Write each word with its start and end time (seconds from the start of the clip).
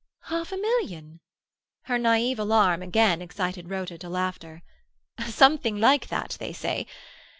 "Half 0.23 0.51
a 0.51 0.57
million!" 0.57 1.19
Her 1.83 1.99
naive 1.99 2.39
alarm 2.39 2.81
again 2.81 3.21
excited 3.21 3.69
Rhoda 3.69 3.99
to 3.99 4.09
laughter. 4.09 4.63
"Something 5.27 5.77
like 5.79 6.07
that, 6.07 6.37
they 6.39 6.53
say. 6.53 6.87